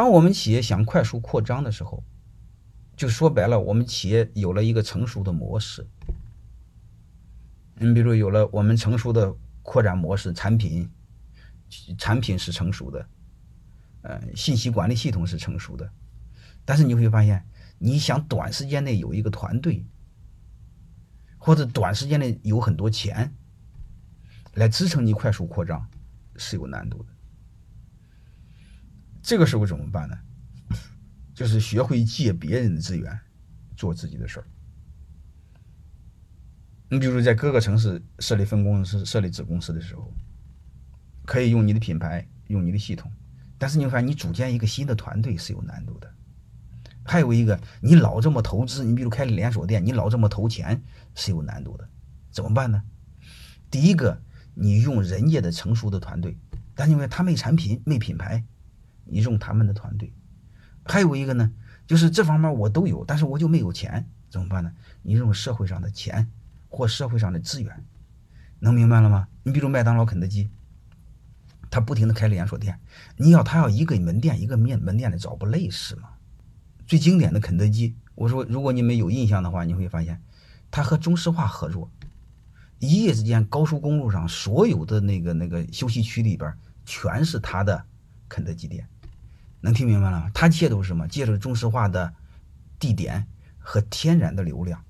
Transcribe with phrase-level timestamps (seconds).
[0.00, 2.02] 当我们企业想快速扩张的时候，
[2.96, 5.86] 就说白了，我们企业有了一个成熟的模式。
[7.74, 10.90] 你比如有了我们成熟的扩展模式，产品
[11.98, 13.08] 产品是成熟的，
[14.00, 15.92] 呃，信息管理系统是成熟的，
[16.64, 17.46] 但是你会发现，
[17.76, 19.84] 你想短时间内有一个团队，
[21.36, 23.30] 或者短时间内有很多钱
[24.54, 25.86] 来支撑你快速扩张，
[26.36, 27.10] 是有难度的。
[29.22, 30.18] 这个时候怎么办呢？
[31.34, 33.18] 就是学会借别人的资源
[33.76, 34.46] 做自己的事儿。
[36.88, 40.12] 你比如在各个城市设立分公司、设立子公司的时候，
[41.24, 43.10] 可以用你的品牌、用你的系统，
[43.58, 46.12] 但是你发现你组建一个新的团队是有难度的。
[47.04, 50.82] 还有一个，你老这么投资，你比如开了连锁店，你老这么投钱
[51.14, 51.88] 是有难度的。
[52.30, 52.82] 怎么办呢？
[53.70, 54.20] 第一个，
[54.54, 56.36] 你用人家的成熟的团队，
[56.74, 58.44] 但因为他没产品、没品牌，
[59.10, 60.12] 你用他们的团队。
[60.84, 61.52] 还有一个呢，
[61.86, 64.72] 就是这方面我都有，但是我就没有钱，怎么办呢？
[65.02, 66.30] 你用社会上的钱。
[66.72, 67.84] 或社会上的资源，
[68.60, 69.26] 能明白了吗？
[69.42, 70.48] 你比如麦当劳、肯德基，
[71.68, 72.78] 他不停的开连锁店，
[73.16, 76.10] 你要他要一个门店一个面门店的找不累是吗？
[76.86, 80.22] 最经典的肯德基，我说如果你们有印象的话，你会发现，
[80.70, 81.90] 他和中石化合作，
[82.78, 87.84] 一夜之间高速公路上所有的那个那个休息区里边全是他的
[88.28, 88.88] 肯德基店，
[89.60, 90.30] 能听明白了吗？
[90.32, 91.06] 他借助什么？
[91.08, 92.14] 借助中石化的
[92.78, 93.26] 地点
[93.58, 94.84] 和天然的流量。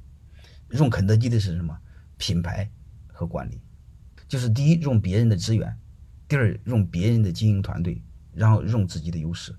[0.70, 1.76] 用肯德基的是什么
[2.16, 2.70] 品牌
[3.08, 3.60] 和管理？
[4.28, 5.76] 就是第一用别人的资源，
[6.28, 8.00] 第二用别人的经营团队，
[8.32, 9.52] 然后用自己的优势，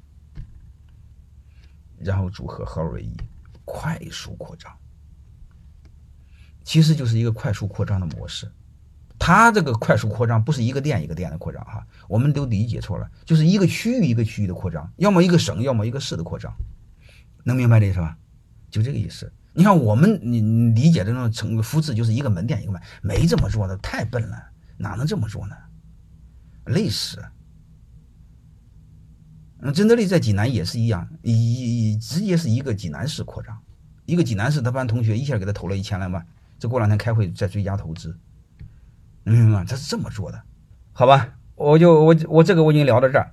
[1.98, 3.14] 然后组合合二为一，
[3.66, 4.74] 快速扩张。
[6.64, 8.50] 其实就是一个快速扩张的模式。
[9.24, 16.52] 它这个快速扩张不是一个店一个店的扩张哈，我们都理解错了，就是一个区域一个区域的扩张，要么一个省，要么一个市的扩张，
[17.44, 18.18] 能明白这意思吧？
[18.72, 19.32] 就这个意思。
[19.54, 20.42] 你看，我们你
[20.74, 24.44] 理解的那种成复制，就是一个门店一个门，没这么做的，太笨了，
[24.76, 25.56] 哪能这么做呢？
[26.66, 27.24] 累死！
[29.60, 33.56] 嗯，真德利在济南也是一样，一直接是一个济南市扩张，
[34.08, 36.26] 一个济南市他班同学一下给他投了一千来万，
[36.58, 38.18] 这过两天开会再追加投资，
[39.24, 39.66] 明白吗？
[39.68, 40.42] 他是这么做的，
[40.94, 41.30] 好吧？
[41.56, 43.32] 我就我我这个我已经聊到这儿。